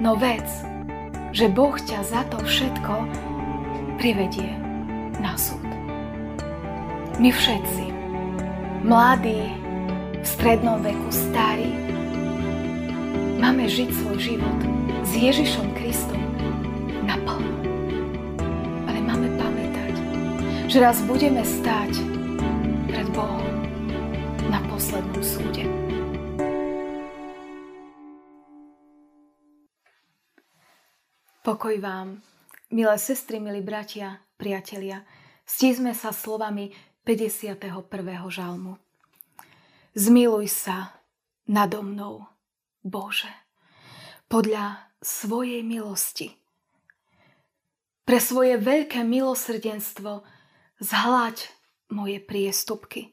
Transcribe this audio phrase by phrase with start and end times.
[0.00, 0.48] No vec,
[1.36, 3.04] že Boh ťa za to všetko
[4.00, 4.48] privedie
[5.20, 5.60] na súd.
[7.20, 7.84] My všetci,
[8.80, 9.52] mladí,
[10.16, 11.68] v strednom veku, starí,
[13.36, 14.60] máme žiť svoj život
[15.04, 16.24] s Ježišom Kristom
[17.04, 17.60] naplno.
[18.88, 19.94] Ale máme pamätať,
[20.64, 21.92] že raz budeme stáť
[22.88, 23.44] pred Bohom
[24.48, 25.79] na poslednom súde.
[31.50, 32.22] Pokoj vám,
[32.70, 35.02] milé sestry, milí bratia, priatelia.
[35.42, 36.70] Stísme sa slovami
[37.02, 37.90] 51.
[38.30, 38.78] žalmu.
[39.90, 40.94] Zmiluj sa
[41.50, 42.22] nado mnou,
[42.86, 43.34] Bože,
[44.30, 46.38] podľa svojej milosti.
[48.06, 50.22] Pre svoje veľké milosrdenstvo
[50.78, 51.50] zhľaď
[51.90, 53.10] moje priestupky.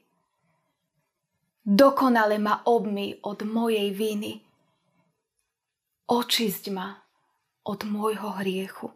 [1.66, 4.46] Dokonale ma obmy od mojej viny.
[6.06, 7.07] Očisť ma
[7.68, 8.88] od môjho hriechu.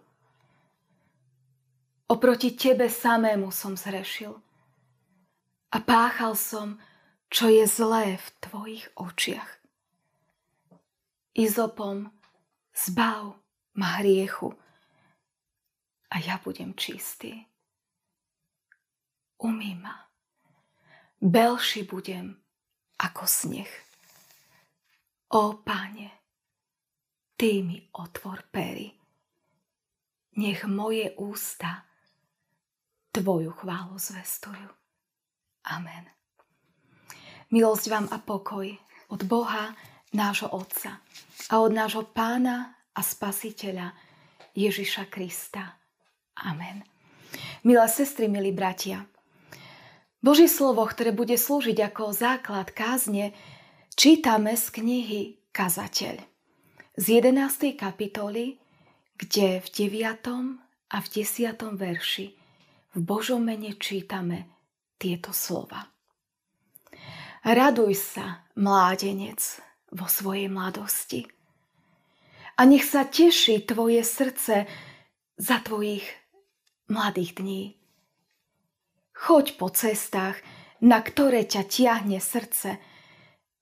[2.07, 4.39] Oproti tebe samému som zrešil
[5.71, 6.79] a páchal som,
[7.27, 9.47] čo je zlé v tvojich očiach.
[11.35, 12.11] Izopom
[12.75, 13.35] zbav
[13.75, 14.55] ma hriechu
[16.11, 17.47] a ja budem čistý.
[19.39, 20.11] Umý ma.
[21.23, 22.35] Belší budem
[22.99, 23.71] ako sneh.
[25.31, 26.20] O páne,
[27.41, 28.93] ty mi otvor pery.
[30.37, 31.89] Nech moje ústa
[33.09, 34.69] tvoju chválu zvestujú.
[35.65, 36.05] Amen.
[37.49, 38.69] Milosť vám a pokoj
[39.09, 39.73] od Boha,
[40.13, 41.01] nášho Otca
[41.49, 43.89] a od nášho Pána a Spasiteľa
[44.53, 45.81] Ježiša Krista.
[46.45, 46.85] Amen.
[47.65, 49.09] Milé sestry, milí bratia,
[50.21, 53.33] Božie slovo, ktoré bude slúžiť ako základ kázne,
[53.97, 56.30] čítame z knihy Kazateľ
[56.97, 57.79] z 11.
[57.79, 58.59] kapitoly,
[59.15, 60.27] kde v 9.
[60.91, 61.55] a v 10.
[61.71, 62.27] verši
[62.91, 64.51] v Božom mene čítame
[64.99, 65.87] tieto slova.
[67.47, 69.39] Raduj sa, mládenec,
[69.95, 71.23] vo svojej mladosti.
[72.59, 74.67] A nech sa teší tvoje srdce
[75.39, 76.03] za tvojich
[76.91, 77.63] mladých dní.
[79.15, 80.43] Choď po cestách,
[80.83, 82.75] na ktoré ťa tiahne srdce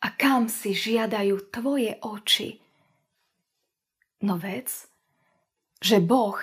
[0.02, 2.69] a kam si žiadajú tvoje oči.
[4.20, 4.68] No vec,
[5.80, 6.36] že Boh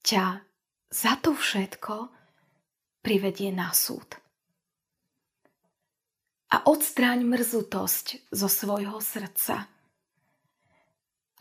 [0.00, 0.40] ťa
[0.88, 2.08] za to všetko
[3.04, 4.24] privedie na súd
[6.54, 9.66] a odstráň mrzutosť zo svojho srdca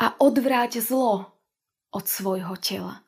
[0.02, 1.29] a odvráť zlo
[1.94, 3.06] od svojho tela.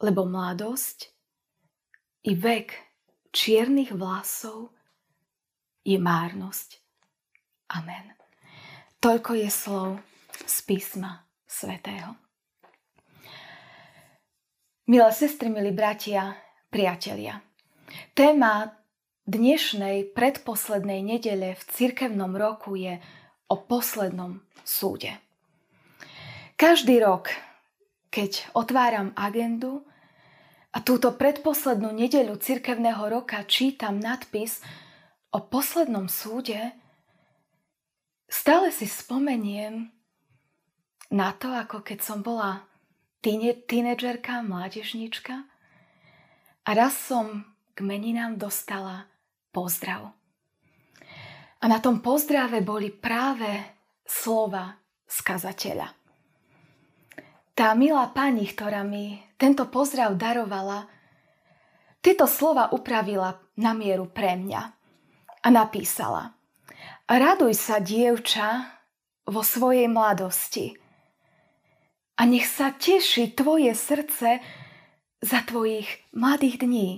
[0.00, 1.12] Lebo mladosť
[2.24, 2.72] i vek
[3.36, 4.72] čiernych vlasov
[5.84, 6.80] je márnosť.
[7.76, 8.16] Amen.
[8.98, 9.90] Toľko je slov
[10.46, 12.16] z písma svätého.
[14.88, 16.34] Milé sestry, milí bratia,
[16.68, 17.38] priatelia.
[18.12, 18.74] Téma
[19.28, 22.98] dnešnej predposlednej nedele v cirkevnom roku je
[23.46, 25.14] o poslednom súde.
[26.58, 27.30] Každý rok,
[28.10, 29.86] keď otváram agendu
[30.74, 34.58] a túto predposlednú nedeľu cirkevného roka čítam nadpis
[35.30, 36.74] o poslednom súde,
[38.26, 40.01] stále si spomeniem
[41.12, 42.64] na to, ako keď som bola
[43.22, 45.44] tínedžerka, mládežnička
[46.64, 47.44] a raz som
[47.76, 49.06] k meninám dostala
[49.52, 50.16] pozdrav.
[51.62, 53.62] A na tom pozdrave boli práve
[54.02, 54.74] slova
[55.06, 55.94] skazateľa.
[57.52, 60.88] Tá milá pani, ktorá mi tento pozdrav darovala,
[62.02, 64.62] tieto slova upravila na mieru pre mňa
[65.44, 66.34] a napísala
[67.06, 68.80] Raduj sa, dievča,
[69.28, 70.81] vo svojej mladosti
[72.16, 74.40] a nech sa teší tvoje srdce
[75.22, 76.90] za tvojich mladých dní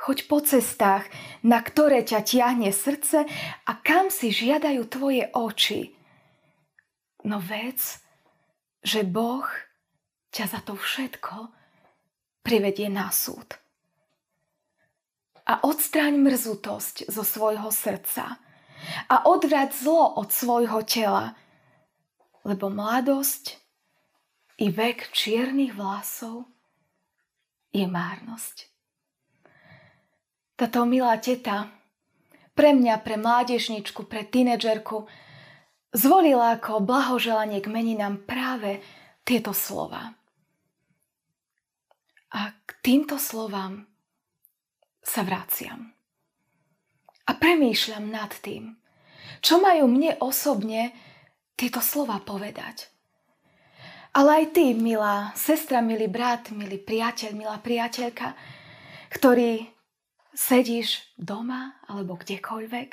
[0.00, 1.04] Choď po cestách,
[1.44, 3.28] na ktoré ťa tiahne srdce
[3.68, 5.92] a kam si žiadajú tvoje oči.
[7.28, 8.00] No vec,
[8.80, 9.44] že Boh
[10.32, 11.52] ťa za to všetko
[12.40, 13.60] privedie na súd.
[15.44, 18.40] A odstráň mrzutosť zo svojho srdca
[19.04, 21.36] a odvrať zlo od svojho tela,
[22.44, 23.60] lebo mladosť
[24.60, 26.48] i vek čiernych vlasov
[27.72, 28.68] je márnosť.
[30.56, 31.72] Táto milá teta
[32.52, 35.08] pre mňa, pre mládežničku, pre tínedžerku
[35.96, 38.84] zvolila ako blahoželanie k meninám práve
[39.24, 40.12] tieto slova.
[42.30, 43.88] A k týmto slovám
[45.00, 45.90] sa vraciam.
[47.24, 48.76] A premýšľam nad tým,
[49.40, 50.92] čo majú mne osobne
[51.58, 52.90] tieto slova povedať.
[54.10, 58.34] Ale aj ty, milá sestra, milý brat, milý priateľ, milá priateľka,
[59.14, 59.70] ktorý
[60.34, 62.88] sedíš doma alebo kdekoľvek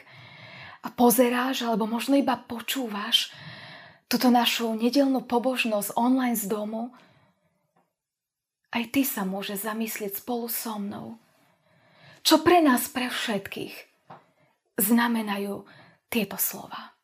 [0.86, 3.34] a pozeráš alebo možno iba počúvaš
[4.08, 6.96] túto našu nedelnú pobožnosť online z domu,
[8.72, 11.20] aj ty sa môže zamyslieť spolu so mnou.
[12.24, 13.76] Čo pre nás, pre všetkých,
[14.80, 15.64] znamenajú
[16.12, 16.97] tieto slova.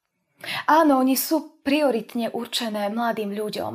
[0.67, 3.73] Áno, oni sú prioritne určené mladým ľuďom.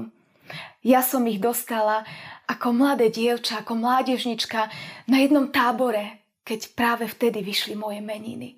[0.84, 2.04] Ja som ich dostala
[2.48, 4.72] ako mladé dievča, ako mládežnička
[5.08, 8.56] na jednom tábore, keď práve vtedy vyšli moje meniny.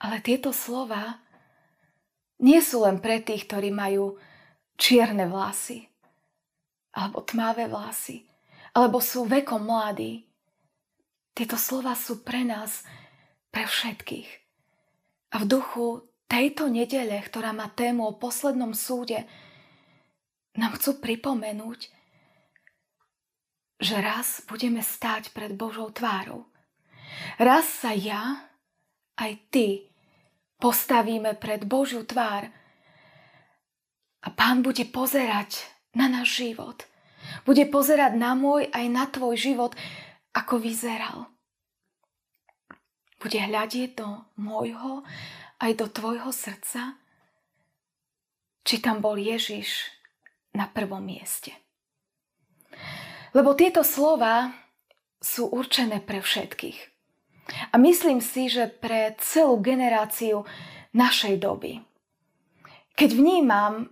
[0.00, 1.20] Ale tieto slova
[2.40, 4.16] nie sú len pre tých, ktorí majú
[4.78, 5.84] čierne vlasy,
[6.94, 8.24] alebo tmavé vlasy,
[8.72, 10.24] alebo sú vekom mladí.
[11.34, 12.86] Tieto slova sú pre nás,
[13.50, 14.47] pre všetkých.
[15.32, 19.28] A v duchu tejto nedele, ktorá má tému o poslednom súde,
[20.56, 21.80] nám chcú pripomenúť,
[23.78, 26.50] že raz budeme stáť pred Božou tvárou.
[27.38, 28.50] Raz sa ja,
[29.18, 29.88] aj ty,
[30.58, 32.50] postavíme pred Božiu tvár
[34.18, 35.62] a Pán bude pozerať
[35.94, 36.84] na náš život.
[37.46, 39.72] Bude pozerať na môj aj na tvoj život,
[40.34, 41.30] ako vyzeral.
[43.18, 45.02] Bude hľadieť do môjho
[45.58, 46.94] aj do tvojho srdca,
[48.62, 49.90] či tam bol Ježiš
[50.54, 51.50] na prvom mieste.
[53.34, 54.54] Lebo tieto slova
[55.18, 56.78] sú určené pre všetkých.
[57.72, 60.44] A myslím si, že pre celú generáciu
[60.92, 61.80] našej doby.
[62.94, 63.88] Keď vnímam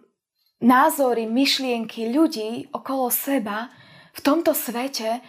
[0.61, 3.73] názory, myšlienky ľudí okolo seba
[4.17, 5.20] v tomto svete,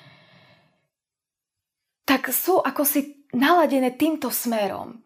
[2.08, 5.02] tak sú ako si naladené týmto smerom.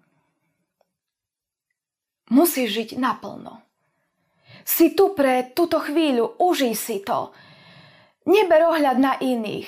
[2.32, 3.60] Musíš žiť naplno.
[4.64, 7.34] Si tu pre túto chvíľu, užij si to.
[8.30, 9.68] Neber ohľad na iných.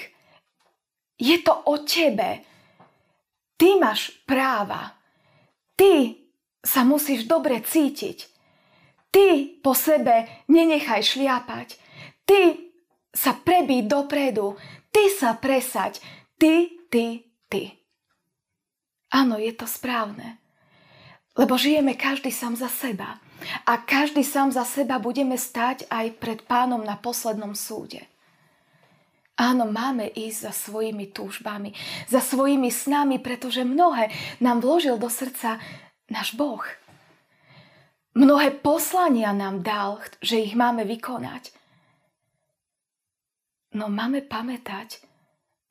[1.17, 2.45] Je to o tebe.
[3.57, 4.95] Ty máš práva.
[5.73, 6.15] Ty
[6.63, 8.31] sa musíš dobre cítiť.
[9.13, 11.77] Ty po sebe nenechaj šliapať.
[12.25, 12.39] Ty
[13.13, 14.57] sa prebí dopredu.
[14.89, 15.99] Ty sa presaď.
[16.39, 17.82] Ty, ty, ty.
[19.13, 20.41] Áno, je to správne.
[21.37, 23.21] Lebo žijeme každý sám za seba.
[23.69, 28.09] A každý sám za seba budeme stať aj pred pánom na poslednom súde.
[29.37, 31.73] Áno, máme ísť za svojimi túžbami,
[32.05, 35.57] za svojimi snami, pretože mnohé nám vložil do srdca
[36.09, 36.61] náš Boh.
[38.13, 41.49] Mnohé poslania nám dal, že ich máme vykonať.
[43.73, 45.01] No máme pamätať,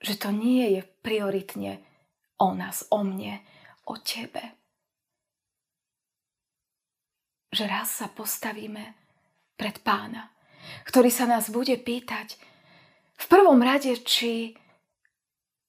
[0.02, 1.78] že to nie je prioritne
[2.42, 3.38] o nás, o mne,
[3.86, 4.42] o tebe.
[7.54, 8.98] Že raz sa postavíme
[9.54, 10.34] pred pána,
[10.90, 12.34] ktorý sa nás bude pýtať,
[13.22, 14.58] v prvom rade, či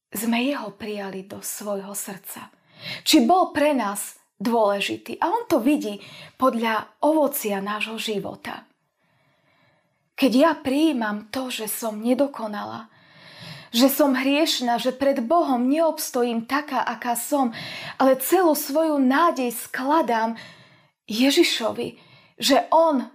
[0.10, 2.50] sme jeho prijali do svojho srdca.
[3.06, 5.22] Či bol pre nás dôležitý.
[5.22, 6.02] A on to vidí
[6.38, 8.66] podľa ovocia nášho života.
[10.14, 12.93] Keď ja prijímam to, že som nedokonala,
[13.74, 17.50] že som hriešna, že pred Bohom neobstojím taká, aká som,
[17.98, 20.38] ale celú svoju nádej skladám
[21.10, 21.98] Ježišovi,
[22.38, 23.10] že On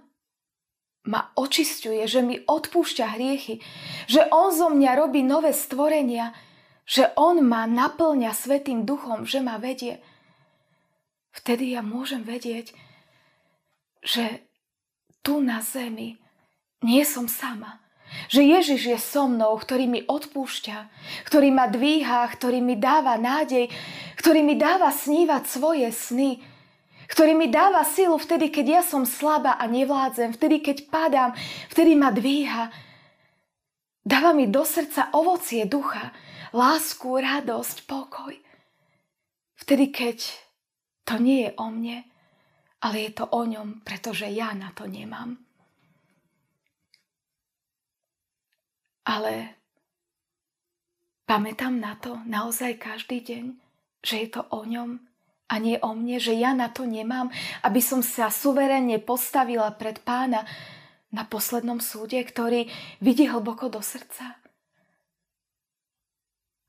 [1.07, 3.63] ma očisťuje, že mi odpúšťa hriechy,
[4.11, 6.35] že On zo mňa robí nové stvorenia,
[6.83, 10.03] že On ma naplňa Svetým duchom, že ma vedie.
[11.31, 12.75] Vtedy ja môžem vedieť,
[14.03, 14.43] že
[15.23, 16.19] tu na zemi
[16.83, 17.79] nie som sama.
[18.29, 20.77] Že Ježiš je so mnou, ktorý mi odpúšťa,
[21.29, 23.69] ktorý ma dvíha, ktorý mi dáva nádej,
[24.17, 26.41] ktorý mi dáva snívať svoje sny,
[27.09, 31.31] ktorý mi dáva silu vtedy, keď ja som slabá a nevládzem, vtedy, keď padám,
[31.73, 32.69] vtedy ma dvíha.
[34.05, 36.13] Dáva mi do srdca ovocie ducha,
[36.53, 38.33] lásku, radosť, pokoj.
[39.57, 40.17] Vtedy, keď
[41.09, 42.05] to nie je o mne,
[42.85, 45.48] ale je to o ňom, pretože ja na to nemám.
[49.09, 49.57] Ale
[51.25, 53.45] pamätám na to naozaj každý deň,
[54.05, 55.09] že je to o ňom,
[55.49, 57.33] a nie o mne, že ja na to nemám,
[57.65, 60.45] aby som sa suverenne postavila pred pána
[61.09, 62.69] na poslednom súde, ktorý
[63.01, 64.37] vidí hlboko do srdca?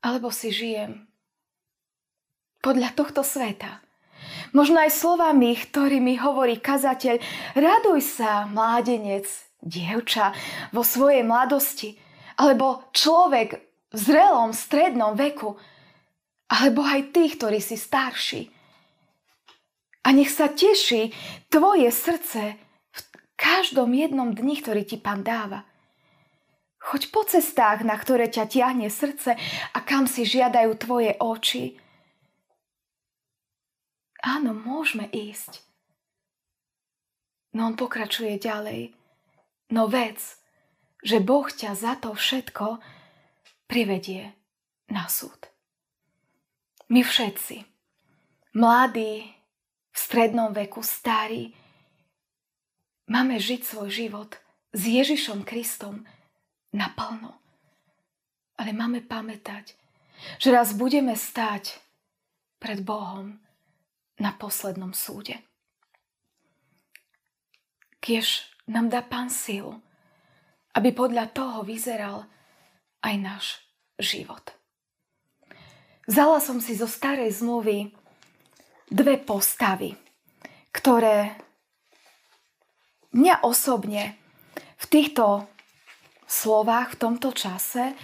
[0.01, 1.05] Alebo si žijem
[2.65, 3.85] podľa tohto sveta?
[4.57, 7.21] Možno aj slovami, ktorými hovorí kazateľ,
[7.53, 9.29] raduj sa, mládenec,
[9.61, 10.33] dievča,
[10.73, 12.01] vo svojej mladosti,
[12.41, 13.61] alebo človek
[13.93, 15.53] v zrelom, strednom veku,
[16.49, 18.49] alebo aj tí, ktorí si starší
[20.01, 21.13] A nech sa teší
[21.53, 22.57] tvoje srdce
[22.89, 22.99] v
[23.37, 25.69] každom jednom dni, ktorý ti pán dáva.
[26.81, 29.37] Choď po cestách, na ktoré ťa tiahne srdce
[29.69, 31.77] a kam si žiadajú tvoje oči.
[34.25, 35.61] Áno, môžeme ísť.
[37.53, 38.97] No on pokračuje ďalej.
[39.69, 40.40] No vec,
[41.01, 42.77] že Boh ťa za to všetko
[43.65, 44.33] privedie
[44.89, 45.49] na súd.
[46.91, 47.63] My všetci,
[48.53, 49.31] mladí,
[49.91, 51.51] v strednom veku, starí,
[53.07, 54.31] máme žiť svoj život
[54.71, 56.07] s Ježišom Kristom
[56.71, 57.35] naplno.
[58.55, 59.75] Ale máme pamätať,
[60.37, 61.81] že raz budeme stáť
[62.61, 63.41] pred Bohom
[64.21, 65.39] na poslednom súde.
[67.97, 69.81] Kiež nám dá Pán silu,
[70.77, 72.27] aby podľa toho vyzeral
[73.03, 73.45] aj náš
[73.99, 74.55] život.
[76.07, 77.93] Vzala som si zo starej zmluvy
[78.91, 79.95] dve postavy,
[80.73, 81.39] ktoré
[83.15, 84.19] mňa osobne
[84.81, 85.47] v týchto
[86.27, 87.95] slovách, v tomto čase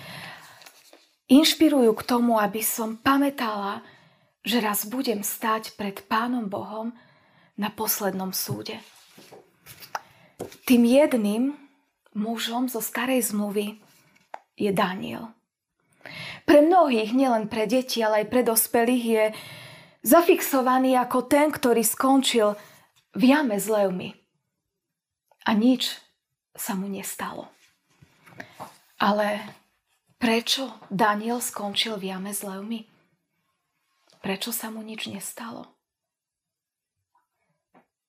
[1.28, 3.84] inšpirujú k tomu, aby som pamätala,
[4.48, 6.96] že raz budem stať pred Pánom Bohom
[7.60, 8.80] na poslednom súde.
[10.64, 11.67] Tým jedným
[12.18, 13.78] mužom zo starej zmluvy
[14.58, 15.38] je Daniel.
[16.48, 19.26] Pre mnohých, nielen pre deti, ale aj pre dospelých je
[20.02, 22.56] zafixovaný ako ten, ktorý skončil
[23.14, 24.16] v jame s levmi.
[25.48, 26.00] A nič
[26.56, 27.52] sa mu nestalo.
[28.98, 29.44] Ale
[30.18, 32.88] prečo Daniel skončil v jame s levmi?
[34.24, 35.78] Prečo sa mu nič nestalo?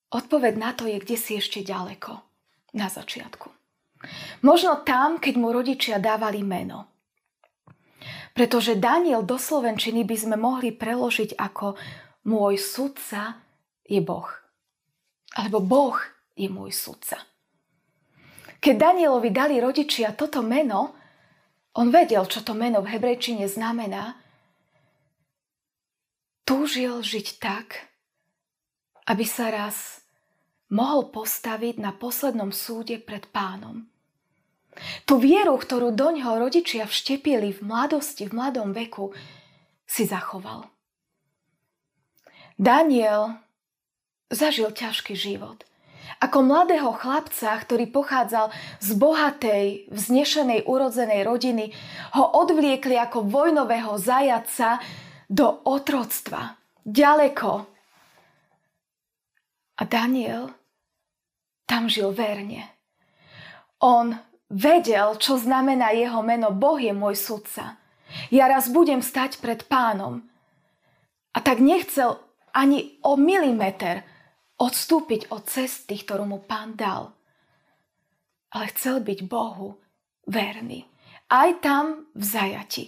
[0.09, 2.17] Odpoveď na to je kde si ešte ďaleko,
[2.73, 3.58] na začiatku.
[4.45, 6.87] Možno tam, keď mu rodičia dávali meno.
[8.31, 11.75] Pretože Daniel do Slovenčiny by sme mohli preložiť ako
[12.31, 13.43] môj sudca
[13.83, 14.29] je Boh.
[15.35, 15.97] Alebo Boh
[16.39, 17.19] je môj sudca.
[18.59, 20.95] Keď Danielovi dali rodičia toto meno,
[21.79, 24.19] on vedel, čo to meno v hebrejčine znamená.
[26.43, 27.87] Túžil žiť tak,
[29.07, 30.03] aby sa raz
[30.69, 33.89] mohol postaviť na poslednom súde pred pánom.
[35.03, 39.11] Tú vieru, ktorú do ňoho rodičia vštepili v mladosti, v mladom veku,
[39.89, 40.69] si zachoval.
[42.55, 43.41] Daniel
[44.29, 45.65] zažil ťažký život.
[46.19, 51.71] Ako mladého chlapca, ktorý pochádzal z bohatej, vznešenej, urodzenej rodiny,
[52.17, 54.83] ho odvliekli ako vojnového zajaca
[55.31, 56.59] do otroctva.
[56.83, 57.51] Ďaleko.
[59.79, 60.58] A Daniel
[61.69, 62.65] tam žil verne.
[63.77, 64.17] On
[64.49, 66.49] vedel, čo znamená jeho meno.
[66.49, 67.77] Boh je môj sudca.
[68.33, 70.25] Ja raz budem stať pred pánom.
[71.29, 72.17] A tak nechcel
[72.49, 74.01] ani o milimeter
[74.57, 77.13] odstúpiť od cesty, ktorú mu pán dal.
[78.49, 79.77] Ale chcel byť Bohu
[80.25, 80.89] verný.
[81.29, 82.85] Aj tam v zajati.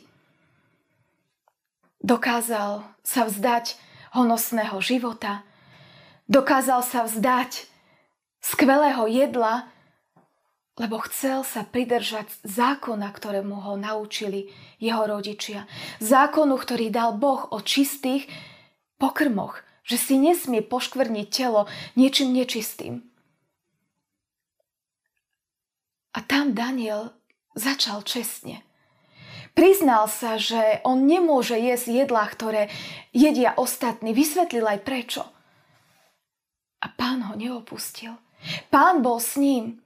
[2.01, 3.77] Dokázal sa vzdať
[4.17, 5.45] honosného života,
[6.25, 7.70] dokázal sa vzdať
[8.41, 9.69] skvelého jedla,
[10.81, 14.49] lebo chcel sa pridržať zákona, ktorému ho naučili
[14.81, 15.69] jeho rodičia.
[16.01, 18.25] Zákonu, ktorý dal Boh o čistých
[18.97, 23.05] pokrmoch, že si nesmie poškvrniť telo niečím nečistým.
[26.11, 27.13] A tam Daniel
[27.55, 28.65] začal čestne.
[29.51, 32.71] Priznal sa, že on nemôže jesť jedlá, ktoré
[33.11, 34.15] jedia ostatní.
[34.15, 35.23] Vysvetlil aj prečo.
[36.81, 38.15] A pán ho neopustil.
[38.69, 39.81] Pán bol s ním.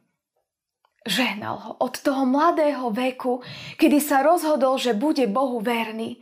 [1.05, 3.45] Žehnal ho od toho mladého veku,
[3.77, 6.17] kedy sa rozhodol, že bude Bohu verný,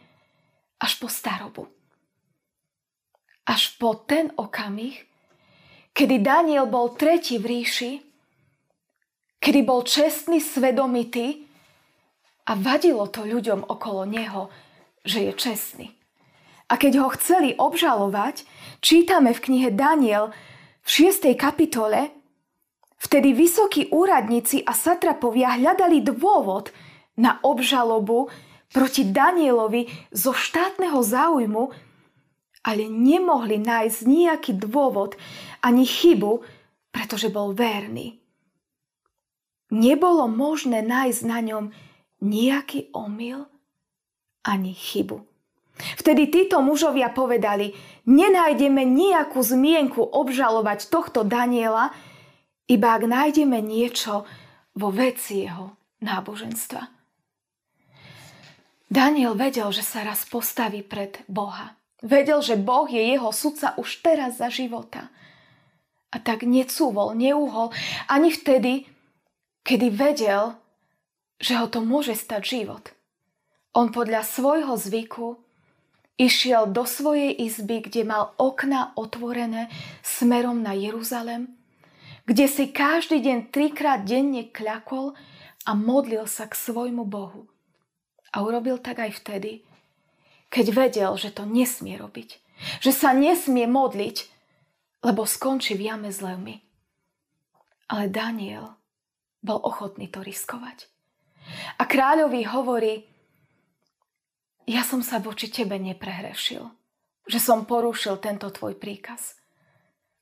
[0.83, 1.71] až po starobu.
[3.47, 4.99] Až po ten okamih,
[5.95, 7.91] kedy Daniel bol tretí v ríši,
[9.39, 11.47] kedy bol čestný, svedomitý
[12.47, 14.51] a vadilo to ľuďom okolo neho,
[15.03, 15.87] že je čestný.
[16.71, 18.47] A keď ho chceli obžalovať,
[18.79, 20.31] čítame v knihe Daniel
[20.83, 21.27] v 6.
[21.35, 22.22] kapitole,
[23.03, 26.71] Vtedy vysokí úradníci a satrapovia hľadali dôvod
[27.19, 28.31] na obžalobu
[28.71, 31.63] proti Danielovi zo štátneho záujmu,
[32.63, 35.19] ale nemohli nájsť nejaký dôvod
[35.59, 36.47] ani chybu,
[36.95, 38.23] pretože bol verný.
[39.73, 41.65] Nebolo možné nájsť na ňom
[42.23, 43.51] nejaký omyl
[44.47, 45.19] ani chybu.
[45.99, 47.73] Vtedy títo mužovia povedali,
[48.05, 51.91] nenájdeme nejakú zmienku obžalovať tohto Daniela,
[52.69, 54.23] iba ak nájdeme niečo
[54.73, 56.81] vo veci jeho náboženstva.
[58.93, 61.73] Daniel vedel, že sa raz postaví pred Boha.
[62.03, 65.09] Vedel, že Boh je jeho sudca už teraz za života.
[66.13, 67.73] A tak necúvol, neúhol
[68.05, 68.85] ani vtedy,
[69.65, 70.53] kedy vedel,
[71.41, 72.93] že ho to môže stať život.
[73.73, 75.41] On podľa svojho zvyku
[76.21, 79.73] išiel do svojej izby, kde mal okna otvorené
[80.05, 81.49] smerom na Jeruzalem,
[82.23, 85.15] kde si každý deň trikrát denne kľakol
[85.67, 87.51] a modlil sa k svojmu Bohu.
[88.33, 89.61] A urobil tak aj vtedy,
[90.47, 92.39] keď vedel, že to nesmie robiť.
[92.79, 94.17] Že sa nesmie modliť,
[95.03, 96.63] lebo skončí v jame s levmi.
[97.91, 98.79] Ale Daniel
[99.43, 100.87] bol ochotný to riskovať.
[101.75, 103.03] A kráľovi hovorí,
[104.63, 106.63] ja som sa voči tebe neprehrešil,
[107.27, 109.35] že som porušil tento tvoj príkaz.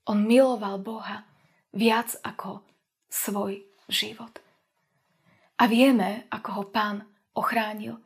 [0.10, 1.31] On miloval Boha
[1.72, 2.64] viac ako
[3.08, 4.32] svoj život.
[5.60, 7.06] A vieme, ako ho pán
[7.38, 8.00] ochránil.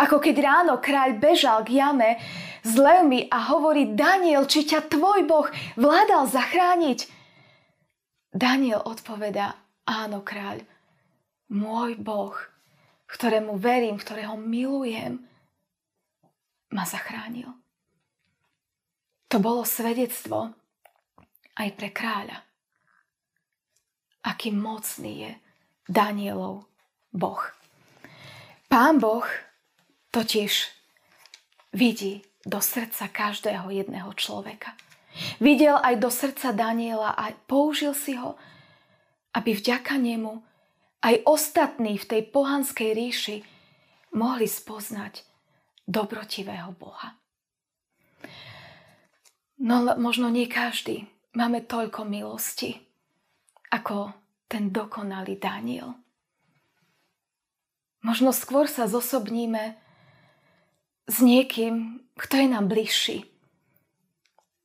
[0.00, 2.18] Ako keď ráno kráľ bežal k jame
[2.64, 5.46] s levmi a hovorí Daniel, či ťa tvoj boh
[5.78, 7.06] vládal zachrániť?
[8.30, 10.62] Daniel odpovedá, áno kráľ,
[11.50, 12.34] môj boh,
[13.10, 15.18] ktorému verím, ktorého milujem,
[16.70, 17.50] ma zachránil.
[19.30, 20.54] To bolo svedectvo
[21.58, 22.49] aj pre kráľa.
[24.20, 25.32] Aký mocný je
[25.88, 26.68] Danielov
[27.12, 27.42] Boh.
[28.68, 29.26] Pán Boh
[30.14, 30.70] totiž
[31.72, 34.78] vidí do srdca každého jedného človeka.
[35.42, 38.38] Videl aj do srdca Daniela a použil si ho,
[39.34, 40.38] aby vďaka nemu
[41.02, 43.36] aj ostatní v tej pohanskej ríši
[44.14, 45.26] mohli spoznať
[45.88, 47.16] dobrotivého Boha.
[49.60, 51.04] No možno nie každý
[51.36, 52.89] máme toľko milosti,
[53.70, 54.12] ako
[54.50, 55.94] ten dokonalý Daniel.
[58.02, 59.78] Možno skôr sa zosobníme
[61.06, 63.28] s niekým, kto je nám bližší,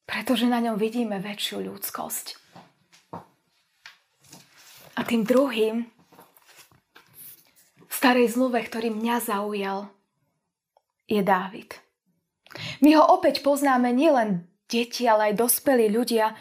[0.10, 2.26] pretože na ňom vidíme väčšiu ľudskosť.
[4.96, 5.84] A tým druhým
[7.86, 9.92] v starej zmluve, ktorý mňa zaujal,
[11.06, 11.76] je Dávid.
[12.80, 16.34] My ho opäť poznáme nielen deti, ale aj dospelí ľudia,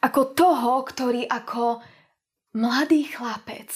[0.00, 1.82] ako toho, ktorý ako
[2.50, 3.70] mladý chlapec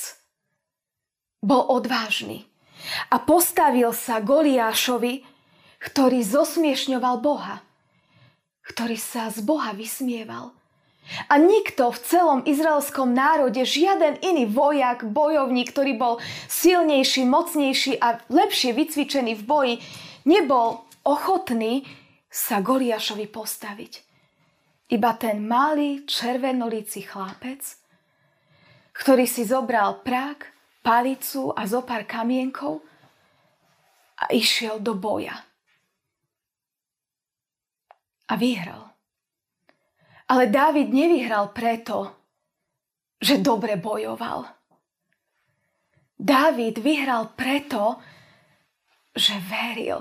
[1.44, 2.48] bol odvážny
[3.12, 5.22] a postavil sa Goliášovi,
[5.78, 7.60] ktorý zosmiešňoval Boha,
[8.64, 10.56] ktorý sa z Boha vysmieval.
[11.28, 16.14] A nikto v celom izraelskom národe, žiaden iný vojak, bojovník, ktorý bol
[16.48, 19.74] silnejší, mocnejší a lepšie vycvičený v boji,
[20.24, 21.84] nebol ochotný
[22.32, 23.92] sa Goliášovi postaviť.
[24.96, 27.83] Iba ten malý červenolíci chlapec,
[28.94, 30.54] ktorý si zobral prák
[30.86, 32.78] palicu a zo pár kamienkov
[34.22, 35.34] a išiel do boja.
[38.30, 38.94] A vyhral.
[40.30, 42.24] Ale Dávid nevyhral preto,
[43.20, 44.48] že dobre bojoval.
[46.14, 48.00] Dávid vyhral preto,
[49.12, 50.00] že veril.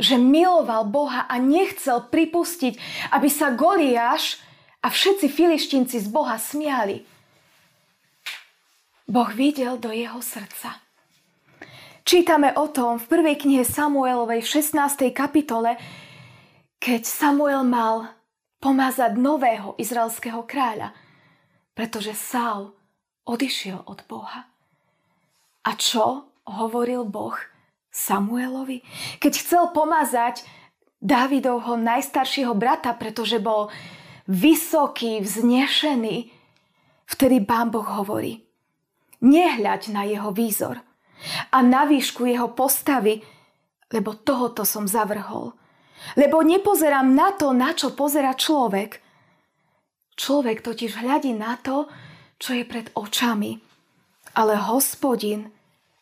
[0.00, 2.74] Že miloval Boha a nechcel pripustiť,
[3.14, 4.40] aby sa Goliáš
[4.80, 7.04] a všetci filištinci z Boha smiali.
[9.10, 10.80] Boh videl do jeho srdca.
[12.06, 15.12] Čítame o tom v prvej knihe Samuelovej v 16.
[15.12, 15.76] kapitole,
[16.80, 18.16] keď Samuel mal
[18.58, 20.96] pomazať nového izraelského kráľa,
[21.76, 22.72] pretože Saul
[23.28, 24.48] odišiel od Boha.
[25.60, 27.36] A čo hovoril Boh
[27.92, 28.80] Samuelovi?
[29.20, 30.42] Keď chcel pomazať
[31.00, 33.72] Dávidovho najstaršieho brata, pretože bol
[34.30, 36.30] vysoký, vznešený,
[37.10, 38.46] vtedy Pán Boh hovorí–
[39.20, 40.80] Nehľaď na jeho výzor
[41.52, 43.20] a na výšku jeho postavy,
[43.92, 45.52] lebo tohoto som zavrhol.
[46.16, 49.04] Lebo nepozerám na to, na čo pozera človek.
[50.16, 51.84] Človek totiž hľadí na to,
[52.40, 53.60] čo je pred očami,
[54.40, 55.52] ale hospodin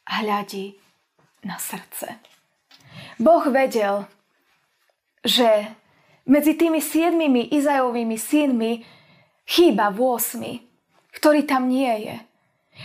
[0.07, 0.79] hľadí
[1.43, 2.23] na srdce.
[3.19, 4.07] Boh vedel,
[5.27, 5.75] že
[6.29, 8.85] medzi tými siedmimi Izajovými synmi
[9.49, 12.29] chýba v 8, ktorý tam nie je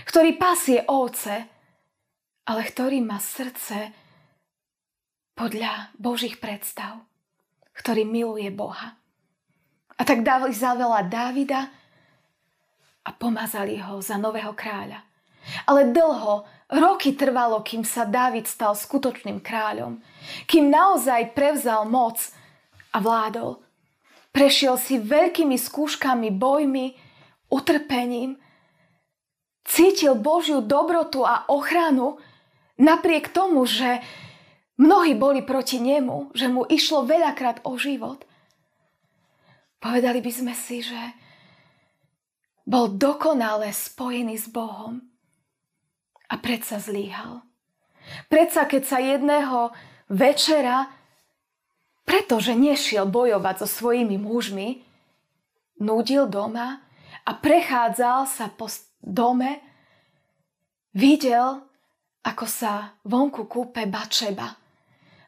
[0.10, 1.46] ktorý pasie ovce,
[2.50, 3.94] ale ktorý má srdce
[5.38, 7.06] podľa Božích predstav,
[7.78, 8.98] ktorý miluje Boha.
[9.94, 11.70] A tak dali zavela Dávida
[13.06, 15.06] a pomazali ho za nového kráľa.
[15.68, 20.00] Ale dlho, roky trvalo, kým sa Dávid stal skutočným kráľom,
[20.48, 22.18] kým naozaj prevzal moc
[22.94, 23.60] a vládol.
[24.30, 26.94] Prešiel si veľkými skúškami, bojmi,
[27.50, 28.38] utrpením
[29.66, 32.18] cítil Božiu dobrotu a ochranu
[32.78, 34.02] napriek tomu, že
[34.74, 38.26] Mnohí boli proti nemu, že mu išlo veľakrát o život.
[39.78, 40.98] Povedali by sme si, že
[42.66, 45.04] bol dokonale spojený s Bohom
[46.26, 47.46] a predsa zlíhal.
[48.32, 49.70] Predsa keď sa jedného
[50.10, 50.90] večera,
[52.04, 54.84] pretože nešiel bojovať so svojimi mužmi,
[55.80, 56.84] nudil doma
[57.24, 58.68] a prechádzal sa po
[59.00, 59.64] dome,
[60.96, 61.64] videl,
[62.24, 64.56] ako sa vonku kúpe Bačeba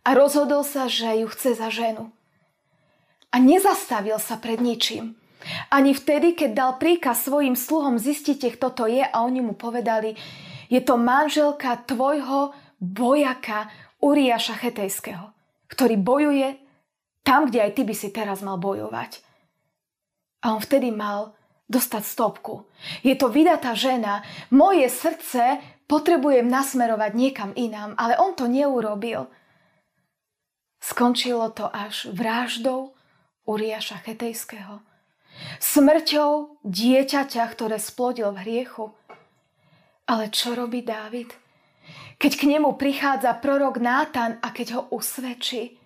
[0.05, 2.13] a rozhodol sa, že ju chce za ženu.
[3.33, 5.17] A nezastavil sa pred ničím.
[5.67, 10.15] Ani vtedy, keď dal príkaz svojim sluhom zistite, kto to je a oni mu povedali,
[10.71, 13.69] je to manželka tvojho vojaka
[14.01, 15.33] Uriáša Chetejského,
[15.69, 16.64] ktorý bojuje
[17.25, 19.25] tam, kde aj ty by si teraz mal bojovať.
[20.45, 21.33] A on vtedy mal
[21.65, 22.69] dostať stopku.
[23.01, 24.21] Je to vydatá žena,
[24.53, 25.57] moje srdce
[25.89, 29.25] potrebujem nasmerovať niekam inám, ale on to neurobil.
[30.77, 32.93] Skončilo to až vraždou
[33.49, 34.85] Uriáša Chetejského.
[35.57, 38.93] Smrťou dieťaťa, ktoré splodil v hriechu.
[40.05, 41.33] Ale čo robí Dávid?
[42.21, 45.81] Keď k nemu prichádza prorok Nátan a keď ho usvedčí,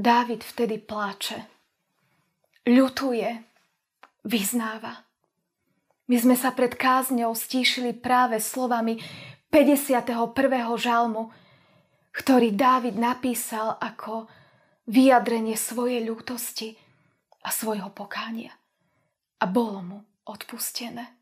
[0.00, 1.44] Dávid vtedy pláče.
[2.64, 3.44] Ľutuje,
[4.24, 5.04] vyznáva.
[6.08, 8.96] My sme sa pred kázňou stíšili práve slovami
[9.52, 10.32] 51.
[10.80, 11.28] žalmu,
[12.16, 14.24] ktorý Dávid napísal ako
[14.88, 16.80] vyjadrenie svojej ľútosti
[17.44, 18.56] a svojho pokánia.
[19.36, 21.12] A bolo mu odpustené.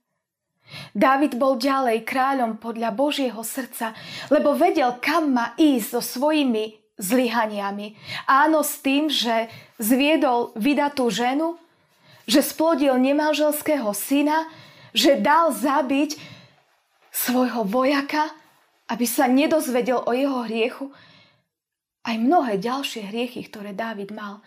[0.94, 3.90] Dávid bol ďalej kráľom podľa Božieho srdca,
[4.30, 7.94] lebo vedel, kam má ísť so svojimi zlyhaniami.
[8.26, 9.46] Áno, s tým, že
[9.78, 11.56] zviedol vydatú ženu,
[12.28, 14.50] že splodil nemanželského syna,
[14.92, 16.18] že dal zabiť
[17.14, 18.30] svojho vojaka,
[18.90, 20.86] aby sa nedozvedel o jeho hriechu,
[22.08, 24.40] aj mnohé ďalšie hriechy, ktoré Dávid mal,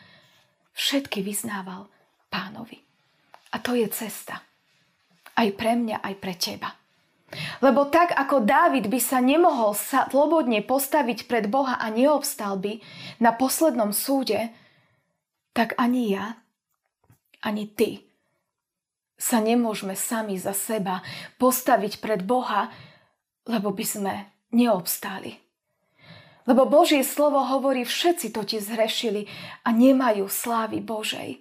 [0.74, 1.86] všetky vyznával
[2.32, 2.82] pánovi.
[3.54, 4.42] A to je cesta.
[5.38, 6.81] Aj pre mňa, aj pre teba.
[7.64, 12.84] Lebo tak ako Dávid by sa nemohol slobodne postaviť pred Boha a neobstal by
[13.24, 14.52] na poslednom súde,
[15.56, 16.40] tak ani ja,
[17.44, 18.12] ani ty
[19.22, 21.06] sa nemôžeme sami za seba
[21.38, 22.74] postaviť pred Boha,
[23.46, 24.14] lebo by sme
[24.50, 25.38] neobstáli.
[26.50, 29.30] Lebo Božie slovo hovorí, všetci to ti zhrešili
[29.62, 31.38] a nemajú slávy Božej.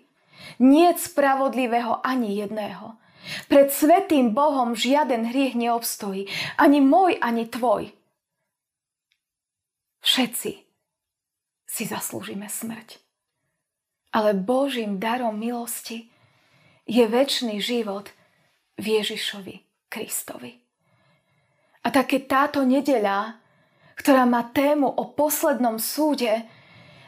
[0.61, 3.01] Nie spravodlivého ani jedného.
[3.47, 7.93] Pred svetým Bohom žiaden hriech neobstojí, ani môj, ani tvoj.
[10.01, 10.53] Všetci
[11.69, 12.99] si zaslúžime smrť.
[14.11, 16.11] Ale Božím darom milosti
[16.89, 18.11] je väčší život
[18.81, 20.59] v Ježišovi Kristovi.
[21.85, 23.41] A tak táto nedeľa
[24.01, 26.49] ktorá má tému o poslednom súde,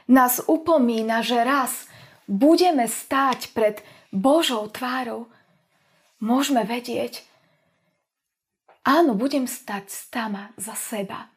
[0.05, 1.89] nás upomína, že raz
[2.29, 3.81] budeme stáť pred
[4.13, 5.33] Božou tvárou,
[6.23, 7.27] môžeme vedieť,
[8.87, 11.29] áno, budem stať stama za seba,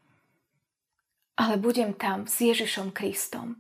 [1.36, 3.58] ale budem tam s Ježišom Kristom,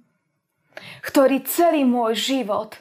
[1.01, 2.77] ktorý celý môj život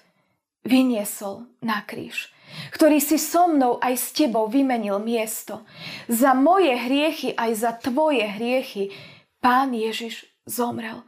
[0.62, 2.34] vyniesol na kríž
[2.70, 5.66] ktorý si so mnou aj s tebou vymenil miesto.
[6.06, 8.94] Za moje hriechy aj za tvoje hriechy
[9.42, 11.04] Pán Ježiš zomrel.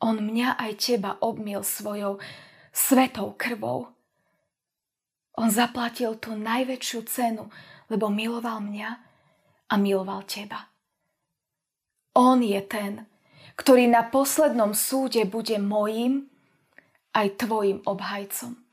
[0.00, 2.20] On mňa aj teba obmil svojou
[2.72, 3.95] svetou krvou.
[5.36, 7.48] On zaplatil tú najväčšiu cenu,
[7.92, 8.90] lebo miloval mňa
[9.70, 10.72] a miloval teba.
[12.16, 13.04] On je ten,
[13.60, 16.28] ktorý na poslednom súde bude mojím
[17.12, 18.66] aj tvojim obhajcom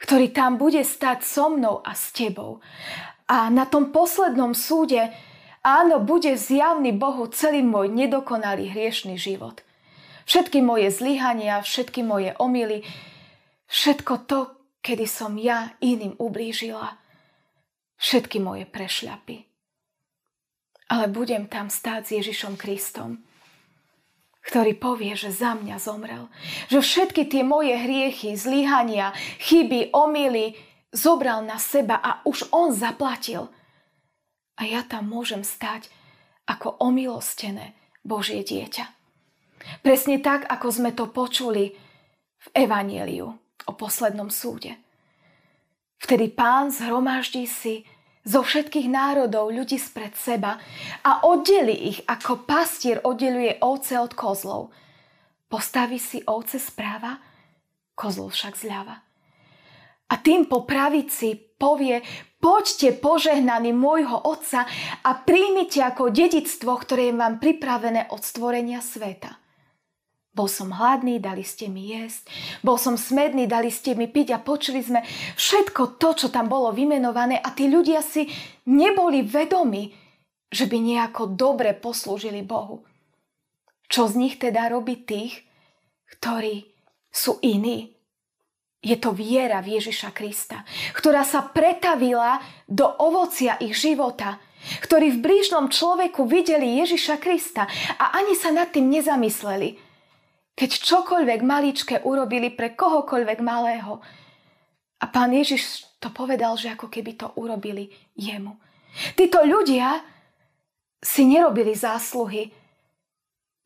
[0.00, 2.64] ktorý tam bude stať so mnou a s tebou.
[3.28, 5.12] A na tom poslednom súde,
[5.60, 9.60] áno, bude zjavný Bohu celý môj nedokonalý hriešný život.
[10.24, 12.82] Všetky moje zlyhania, všetky moje omily,
[13.68, 14.40] všetko to,
[14.80, 16.96] kedy som ja iným ublížila,
[18.00, 19.46] všetky moje prešľapy.
[20.90, 23.22] Ale budem tam stáť s Ježišom Kristom
[24.40, 26.32] ktorý povie, že za mňa zomrel.
[26.72, 30.56] Že všetky tie moje hriechy, zlyhania, chyby, omily
[30.90, 33.52] zobral na seba a už on zaplatil.
[34.56, 35.92] A ja tam môžem stať
[36.48, 38.84] ako omilostené Božie dieťa.
[39.84, 41.76] Presne tak, ako sme to počuli
[42.40, 43.36] v Evanieliu
[43.66, 44.76] o poslednom súde.
[46.00, 47.84] Vtedy pán zhromaždí si
[48.24, 50.60] zo všetkých národov ľudí spred seba
[51.04, 54.72] a oddeli ich, ako pastier oddeluje ovce od kozlov.
[55.48, 57.20] Postaví si ovce správa,
[57.92, 58.96] kozlov však zľava.
[60.10, 62.00] A tým po pravici povie,
[62.40, 64.64] Poďte požehnaní môjho Otca
[65.04, 69.36] a príjmite ako dedictvo, ktoré je vám pripravené od stvorenia sveta.
[70.40, 72.24] Bol som hladný, dali ste mi jesť.
[72.64, 75.04] Bol som smedný, dali ste mi piť a počuli sme
[75.36, 78.24] všetko to, čo tam bolo vymenované a tí ľudia si
[78.64, 79.92] neboli vedomi,
[80.48, 82.80] že by nejako dobre poslúžili Bohu.
[83.84, 85.44] Čo z nich teda robí tých,
[86.08, 86.72] ktorí
[87.12, 87.92] sú iní?
[88.80, 90.64] Je to viera v Ježiša Krista,
[90.96, 94.40] ktorá sa pretavila do ovocia ich života,
[94.88, 97.68] ktorí v blížnom človeku videli Ježiša Krista
[98.00, 99.89] a ani sa nad tým nezamysleli
[100.60, 103.96] keď čokoľvek maličké urobili pre kohokoľvek malého.
[105.00, 108.60] A pán Ježiš to povedal, že ako keby to urobili jemu.
[109.16, 110.04] Títo ľudia
[111.00, 112.52] si nerobili zásluhy.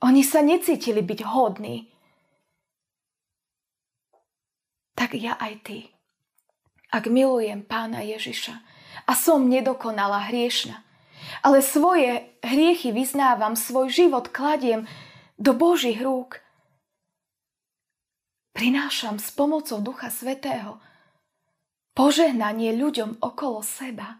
[0.07, 1.91] Oni sa necítili byť hodní.
[4.95, 5.79] Tak ja aj ty.
[6.95, 8.55] Ak milujem pána Ježiša
[9.11, 10.87] a som nedokonala hriešna,
[11.43, 14.87] ale svoje hriechy vyznávam, svoj život kladiem
[15.35, 16.44] do Božích rúk,
[18.55, 20.79] prinášam s pomocou Ducha Svetého
[21.95, 24.19] požehnanie ľuďom okolo seba.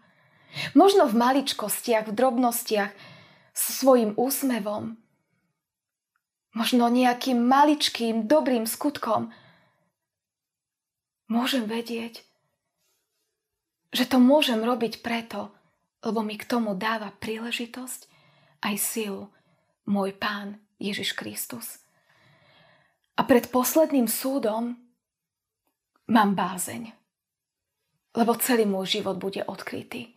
[0.71, 2.91] Možno v maličkostiach, v drobnostiach,
[3.55, 4.99] so svojím úsmevom.
[6.55, 9.31] Možno nejakým maličkým, dobrým skutkom.
[11.27, 12.23] Môžem vedieť,
[13.91, 15.51] že to môžem robiť preto,
[16.03, 18.07] lebo mi k tomu dáva príležitosť
[18.63, 19.31] aj silu
[19.87, 21.84] môj Pán Ježiš Kristus.
[23.15, 24.75] A pred posledným súdom
[26.11, 26.91] mám bázeň,
[28.15, 30.11] lebo celý môj život bude odkrytý.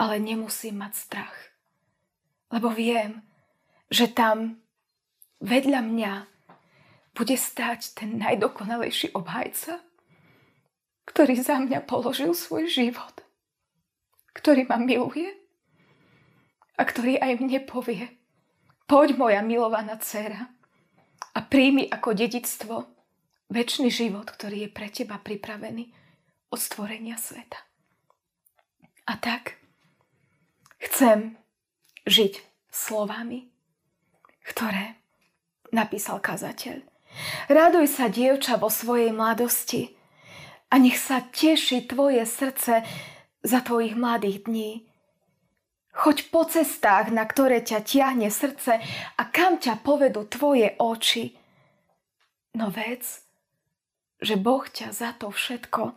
[0.00, 1.36] Ale nemusím mať strach,
[2.50, 3.22] lebo viem,
[3.90, 4.58] že tam
[5.38, 6.12] vedľa mňa
[7.14, 9.82] bude stáť ten najdokonalejší obhajca,
[11.10, 13.26] ktorý za mňa položil svoj život,
[14.32, 15.26] ktorý ma miluje
[16.78, 18.08] a ktorý aj mne povie,
[18.86, 20.48] poď moja milovaná dcera,
[21.34, 22.86] a príjmi ako dedictvo
[23.50, 25.90] väčší život, ktorý je pre teba pripravený
[26.50, 27.58] od stvorenia sveta.
[29.06, 29.58] A tak
[30.78, 31.38] chcem
[32.06, 33.50] žiť slovami,
[34.46, 34.98] ktoré
[35.74, 36.82] napísal kazateľ.
[37.50, 39.98] Raduj sa, dievča, vo svojej mladosti
[40.70, 42.86] a nech sa teší tvoje srdce
[43.42, 44.89] za tvojich mladých dní.
[45.90, 48.78] Choď po cestách, na ktoré ťa tiahne srdce
[49.18, 51.34] a kam ťa povedú tvoje oči.
[52.54, 53.02] No vec,
[54.22, 55.94] že Boh ťa za to všetko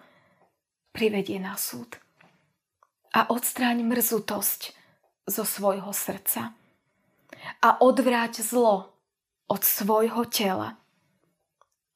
[0.94, 1.98] privedie na súd.
[3.14, 4.74] A odstráň mrzutosť
[5.30, 6.58] zo svojho srdca.
[7.62, 8.94] A odvráť zlo
[9.46, 10.80] od svojho tela.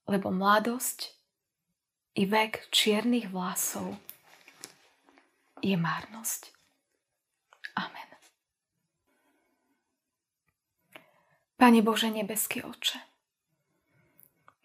[0.05, 1.17] Lebo mladosť
[2.17, 3.97] i vek čiernych vlasov
[5.61, 6.56] je márnosť.
[7.77, 8.09] Amen.
[11.57, 12.97] Pane Bože nebeský oče,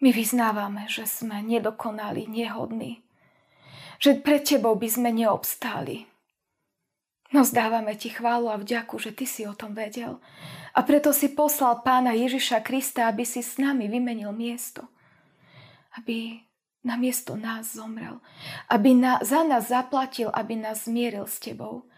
[0.03, 3.01] my vyznávame, že sme nedokonali, nehodní,
[4.03, 6.05] že pred Tebou by sme neobstáli.
[7.33, 10.19] No zdávame Ti chválu a vďaku, že Ty si o tom vedel.
[10.75, 14.85] A preto si poslal Pána Ježiša Krista, aby si s nami vymenil miesto.
[15.97, 16.45] Aby
[16.83, 18.19] na miesto nás zomrel.
[18.69, 21.89] Aby na, za nás zaplatil, aby nás zmieril s Tebou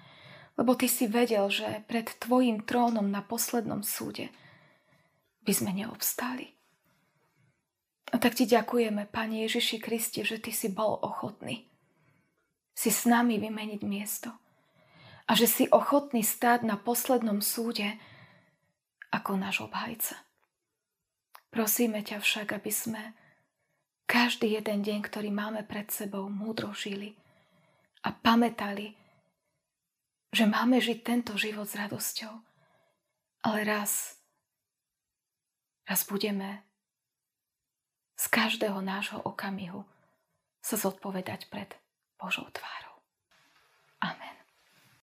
[0.56, 4.32] lebo ty si vedel, že pred tvojim trónom na poslednom súde
[5.44, 6.56] by sme neobstáli.
[8.14, 11.68] A tak ti ďakujeme, Pane Ježiši Kriste, že ty si bol ochotný
[12.76, 14.30] si s nami vymeniť miesto
[15.26, 17.96] a že si ochotný stáť na poslednom súde
[19.10, 20.20] ako náš obhajca.
[21.50, 23.02] Prosíme ťa však, aby sme
[24.06, 27.16] každý jeden deň, ktorý máme pred sebou, múdro žili
[28.04, 28.94] a pamätali,
[30.36, 32.34] že máme žiť tento život s radosťou.
[33.48, 34.20] Ale raz,
[35.88, 36.68] raz budeme
[38.20, 39.88] z každého nášho okamihu
[40.60, 41.72] sa zodpovedať pred
[42.20, 43.00] Božou tvárou.
[44.04, 44.45] Amen.